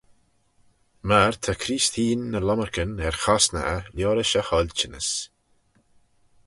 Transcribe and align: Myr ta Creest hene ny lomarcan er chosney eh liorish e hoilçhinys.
Myr 1.07 1.33
ta 1.43 1.53
Creest 1.61 1.93
hene 1.99 2.25
ny 2.31 2.39
lomarcan 2.43 2.91
er 3.07 3.15
chosney 3.23 3.65
eh 3.75 3.87
liorish 3.95 4.37
e 4.39 4.41
hoilçhinys. 4.47 5.09